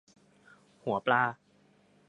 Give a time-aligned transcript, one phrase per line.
[0.83, 1.23] หัวปลา